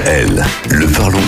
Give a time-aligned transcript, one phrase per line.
[0.00, 1.20] DKL, le parlons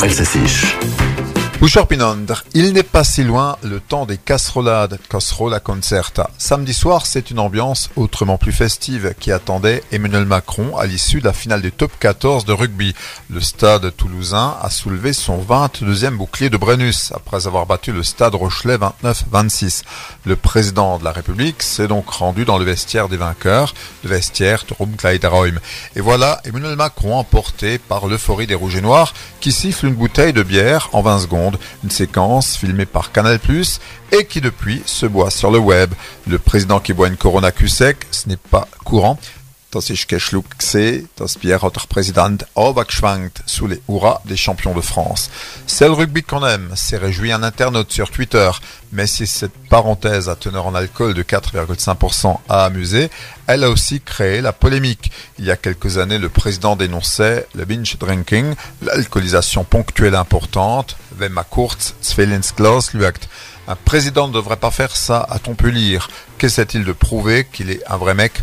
[1.62, 1.86] Elsassisch.
[1.88, 6.30] Pinondre, il n'est pas si loin le temps des casserolades, casserola concerta.
[6.38, 11.26] Samedi soir, c'est une ambiance autrement plus festive qui attendait Emmanuel Macron à l'issue de
[11.26, 12.94] la finale du top 14 de rugby.
[13.30, 18.34] Le stade toulousain a soulevé son 22e bouclier de Brennus après avoir battu le stade
[18.34, 19.82] Rochelet 29-26.
[20.24, 23.74] Le président de la République s'est donc rendu dans le vestiaire des vainqueurs,
[24.04, 25.58] le vestiaire de Rumkleideräum.
[25.96, 30.32] Et voilà Emmanuel Macron emporté par l'euphorie des Rouges et Noirs qui siffle une bouteille
[30.32, 31.51] de bière en 20 secondes
[31.84, 33.38] une séquence filmée par Canal+,
[34.12, 35.92] et qui depuis se boit sur le web.
[36.26, 39.18] Le président qui boit une Corona cul sec, ce n'est pas courant.
[39.72, 40.62] Das ist geschluckt
[41.16, 41.78] das Pierre hat
[42.86, 45.30] geschwankt sous les hurrahs des champions de France.
[45.66, 48.50] C'est le rugby qu'on aime, s'est réjoui un internaute sur Twitter.
[48.92, 53.08] Mais si cette parenthèse à teneur en alcool de 4,5% a amusé,
[53.46, 55.10] elle a aussi créé la polémique.
[55.38, 61.32] Il y a quelques années, le président dénonçait le binge drinking, l'alcoolisation ponctuelle importante, wenn
[61.32, 61.94] ma kurz
[63.68, 66.08] un président ne devrait pas faire ça, à ton pu lire.
[66.38, 68.42] Qu'essaie-t-il de prouver qu'il est un vrai mec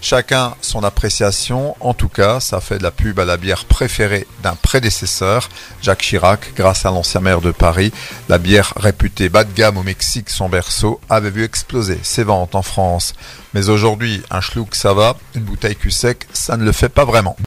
[0.00, 1.76] Chacun son appréciation.
[1.80, 5.50] En tout cas, ça fait de la pub à la bière préférée d'un prédécesseur,
[5.82, 7.92] Jacques Chirac, grâce à l'ancien maire de Paris.
[8.30, 12.54] La bière réputée bas de gamme au Mexique, son berceau, avait vu exploser ses ventes
[12.54, 13.12] en France.
[13.52, 17.04] Mais aujourd'hui, un schluck ça va, une bouteille cul sec, ça ne le fait pas
[17.04, 17.36] vraiment.